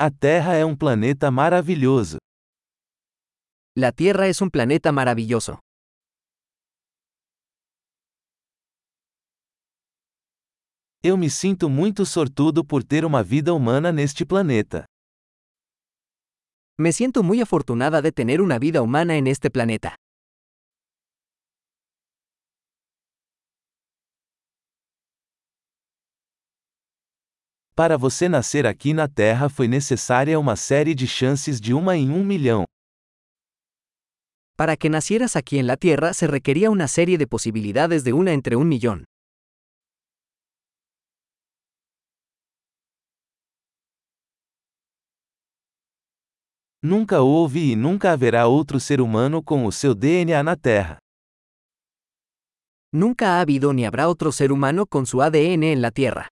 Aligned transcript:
A 0.00 0.12
Terra 0.12 0.54
é 0.54 0.64
um 0.64 0.76
planeta 0.76 1.28
maravilhoso. 1.28 2.18
La 3.76 3.90
Tierra 3.90 4.28
es 4.28 4.40
un 4.40 4.48
planeta 4.48 4.92
maravilloso. 4.92 5.58
Eu 11.02 11.16
me 11.16 11.28
sinto 11.28 11.68
muito 11.68 12.06
sortudo 12.06 12.64
por 12.64 12.84
ter 12.84 13.04
uma 13.04 13.24
vida 13.24 13.52
humana 13.52 13.90
neste 13.90 14.24
planeta. 14.24 14.84
Me 16.78 16.92
siento 16.92 17.24
muy 17.24 17.40
afortunada 17.40 18.00
de 18.00 18.12
tener 18.12 18.40
una 18.40 18.60
vida 18.60 18.82
humana 18.82 19.16
en 19.16 19.26
este 19.26 19.50
planeta. 19.50 19.96
Para 27.78 27.96
você 27.96 28.28
nascer 28.28 28.66
aqui 28.66 28.92
na 28.92 29.06
Terra 29.06 29.48
foi 29.48 29.68
necessária 29.68 30.36
uma 30.36 30.56
série 30.56 30.96
de 30.96 31.06
chances 31.06 31.60
de 31.60 31.72
uma 31.72 31.96
em 31.96 32.10
um 32.10 32.24
milhão. 32.24 32.64
Para 34.56 34.76
que 34.76 34.88
nacieras 34.88 35.36
aquí 35.36 35.60
en 35.60 35.68
la 35.68 35.76
Tierra 35.76 36.12
se 36.12 36.26
requería 36.26 36.70
una 36.70 36.88
serie 36.88 37.16
de 37.18 37.28
posibilidades 37.28 38.02
de 38.02 38.12
una 38.12 38.32
entre 38.32 38.56
un 38.56 38.66
millón. 38.68 39.04
Nunca 46.82 47.22
houve 47.22 47.70
e 47.70 47.76
nunca 47.76 48.10
haverá 48.10 48.48
outro 48.48 48.80
ser 48.80 49.00
humano 49.00 49.40
com 49.40 49.64
o 49.66 49.70
seu 49.70 49.94
DNA 49.94 50.42
na 50.42 50.56
Terra. 50.56 50.98
Nunca 52.92 53.36
ha 53.36 53.40
habido 53.40 53.72
ni 53.72 53.86
habrá 53.86 54.08
otro 54.08 54.32
ser 54.32 54.50
humano 54.50 54.84
con 54.84 55.06
su 55.06 55.22
ADN 55.22 55.62
en 55.62 55.80
la 55.80 55.92
Tierra. 55.92 56.28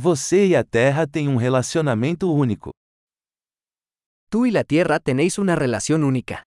Você 0.00 0.46
e 0.46 0.54
a 0.54 0.62
Terra 0.62 1.08
têm 1.08 1.26
um 1.28 1.34
relacionamento 1.34 2.32
único. 2.32 2.70
Tú 4.30 4.46
y 4.46 4.52
la 4.52 4.62
Tierra 4.62 5.00
tenéis 5.00 5.38
una 5.38 5.56
relación 5.56 6.04
única. 6.04 6.44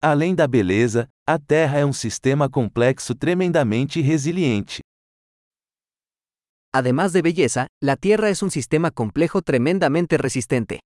Além 0.00 0.36
da 0.36 0.46
beleza, 0.46 1.08
a 1.26 1.40
Terra 1.40 1.80
é 1.80 1.84
um 1.84 1.92
sistema 1.92 2.48
complexo 2.48 3.16
tremendamente 3.16 4.00
resiliente. 4.00 4.80
Además 6.72 7.12
de 7.12 7.20
belleza, 7.20 7.66
la 7.82 7.96
Tierra 7.96 8.28
es 8.30 8.44
un 8.44 8.52
sistema 8.52 8.92
complejo 8.92 9.42
tremendamente 9.42 10.18
resistente. 10.18 10.78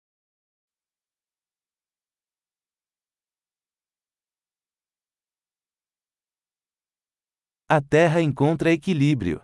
A 7.70 7.82
Terra 7.82 8.22
encontra 8.22 8.70
equilíbrio. 8.70 9.42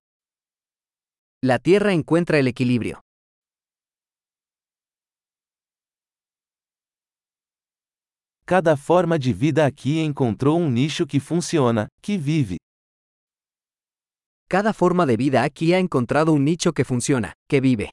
La 1.42 1.58
Tierra 1.58 1.92
encuentra 1.92 2.39
el 2.39 2.48
equilibrio. 2.48 3.00
Cada 8.47 8.78
forma 8.78 9.19
de 9.19 9.34
vida 9.34 9.67
aqui 9.67 9.98
encontrou 9.98 10.58
um 10.58 10.70
nicho 10.70 11.06
que 11.06 11.20
funciona, 11.20 11.89
que 12.00 12.17
vive. 12.17 12.56
Cada 14.48 14.72
forma 14.72 15.05
de 15.05 15.19
vida 15.19 15.42
aquí 15.45 15.75
ha 15.75 15.78
encontrado 15.78 16.33
un 16.33 16.45
nicho 16.45 16.72
que 16.72 16.83
funciona, 16.83 17.34
que 17.47 17.61
vive. 17.61 17.91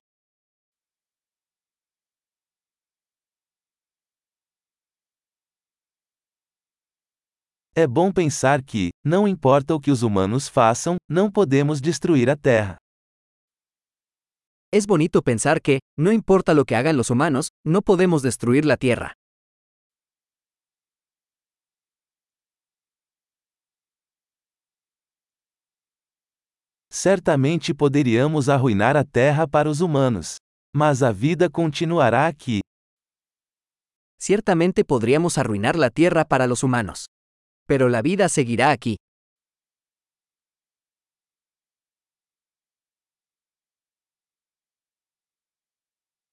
É 7.73 7.87
bom 7.87 8.11
pensar 8.11 8.61
que, 8.61 8.89
não 9.01 9.25
importa 9.25 9.73
o 9.73 9.79
que 9.79 9.91
os 9.91 10.03
humanos 10.03 10.49
façam, 10.49 10.97
não 11.09 11.31
podemos 11.31 11.79
destruir 11.79 12.29
a 12.29 12.35
Terra. 12.35 12.75
Es 14.73 14.85
bonito 14.85 15.21
pensar 15.23 15.61
que, 15.61 15.79
no 15.97 16.11
importa 16.11 16.53
lo 16.53 16.65
que 16.65 16.75
hagan 16.75 16.97
los 16.97 17.09
humanos, 17.09 17.47
no 17.65 17.81
podemos 17.81 18.21
destruir 18.21 18.65
la 18.65 18.75
Tierra. 18.75 19.13
Certamente 26.91 27.73
poderíamos 27.73 28.49
arruinar 28.49 28.97
a 28.97 29.05
Terra 29.05 29.47
para 29.47 29.69
os 29.69 29.79
humanos. 29.79 30.39
Mas 30.75 31.01
a 31.01 31.13
vida 31.13 31.49
continuará 31.49 32.27
aqui. 32.27 32.59
Ciertamente 34.19 34.83
podríamos 34.83 35.37
arruinar 35.37 35.77
la 35.77 35.89
Tierra 35.89 36.25
para 36.25 36.47
los 36.47 36.63
humanos. 36.63 37.05
Pero 37.67 37.89
la 37.89 38.01
vida 38.01 38.27
seguirá 38.29 38.71
aquí. 38.71 38.97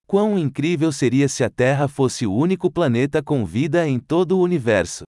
Quão 0.06 0.39
incrível 0.39 0.91
seria 0.91 1.28
se 1.28 1.44
a 1.44 1.50
Terra 1.50 1.87
fosse 1.87 2.27
o 2.27 2.33
único 2.33 2.71
planeta 2.71 3.22
com 3.22 3.44
vida 3.44 3.87
em 3.87 4.00
todo 4.00 4.39
o 4.39 4.43
universo. 4.43 5.05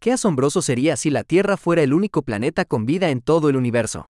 Qué 0.00 0.12
asombroso 0.12 0.62
sería 0.62 0.96
si 0.96 1.10
la 1.10 1.22
Tierra 1.22 1.58
fuera 1.58 1.82
el 1.82 1.92
único 1.92 2.22
planeta 2.22 2.64
con 2.64 2.86
vida 2.86 3.10
en 3.10 3.20
todo 3.20 3.50
el 3.50 3.56
universo. 3.56 4.06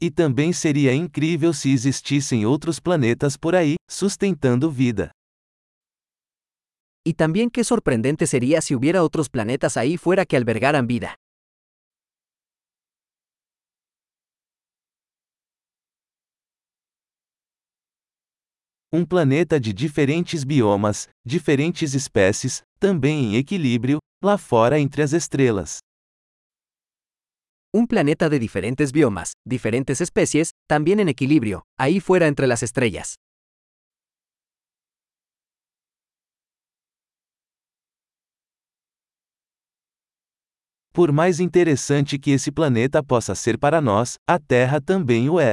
E 0.00 0.10
também 0.10 0.52
seria 0.52 0.94
incrível 0.94 1.52
se 1.52 1.72
existissem 1.72 2.46
outros 2.46 2.78
planetas 2.78 3.36
por 3.36 3.56
aí, 3.56 3.74
sustentando 3.90 4.70
vida. 4.70 5.10
Y 7.04 7.14
también 7.14 7.50
qué 7.50 7.64
sorprendente 7.64 8.26
sería 8.26 8.60
si 8.60 8.74
hubiera 8.74 9.02
otros 9.02 9.28
planetas 9.28 9.76
ahí 9.76 9.96
fuera 9.96 10.24
que 10.24 10.36
albergaran 10.36 10.86
vida. 10.86 11.14
Um 18.92 19.04
planeta 19.04 19.58
de 19.58 19.72
diferentes 19.72 20.44
biomas, 20.44 21.08
diferentes 21.26 21.94
espécies, 21.94 22.62
também 22.78 23.34
em 23.34 23.36
equilíbrio, 23.36 23.98
lá 24.22 24.38
fora 24.38 24.78
entre 24.78 25.02
as 25.02 25.12
estrelas. 25.12 25.80
Un 27.74 27.86
planeta 27.86 28.30
de 28.30 28.38
diferentes 28.38 28.92
biomas, 28.92 29.34
diferentes 29.46 30.00
especies, 30.00 30.52
también 30.66 31.00
en 31.00 31.10
equilibrio, 31.10 31.64
ahí 31.78 32.00
fuera 32.00 32.26
entre 32.26 32.46
las 32.46 32.62
estrellas. 32.62 33.16
Por 40.94 41.12
mais 41.12 41.40
interessante 41.40 42.18
que 42.18 42.32
esse 42.32 42.50
planeta 42.50 43.02
possa 43.02 43.34
ser 43.34 43.58
para 43.58 43.82
nós, 43.82 44.16
a 44.26 44.38
Terra 44.38 44.80
também 44.80 45.28
o 45.28 45.38
é. 45.38 45.52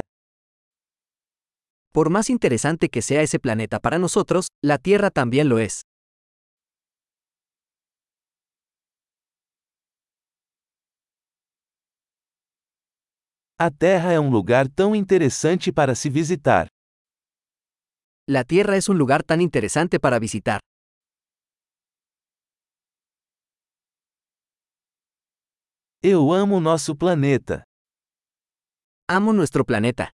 Por 1.92 2.10
más 2.10 2.30
interesante 2.30 2.88
que 2.90 3.02
sea 3.02 3.22
ese 3.24 3.40
planeta 3.40 3.80
para 3.82 4.00
nosotros, 4.00 4.48
la 4.64 4.78
Tierra 4.78 5.12
también 5.12 5.50
lo 5.50 5.60
es. 5.60 5.82
A 13.58 13.72
Terra 13.72 14.12
é 14.12 14.20
um 14.20 14.30
lugar 14.30 14.68
tão 14.68 14.94
interessante 14.94 15.72
para 15.72 15.96
se 15.96 16.10
visitar. 16.10 16.68
La 18.28 18.44
Tierra 18.44 18.76
es 18.76 18.90
un 18.90 18.98
lugar 18.98 19.24
tan 19.24 19.40
interesante 19.40 19.98
para 19.98 20.20
visitar. 20.20 20.60
Eu 26.04 26.34
amo 26.34 26.60
nosso 26.60 26.96
planeta. 26.98 27.64
Amo 29.08 29.32
nuestro 29.32 29.64
planeta. 29.64 30.15